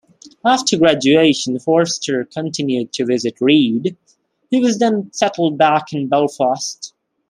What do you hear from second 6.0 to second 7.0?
Belfast.